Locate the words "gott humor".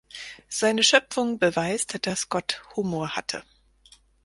2.29-3.15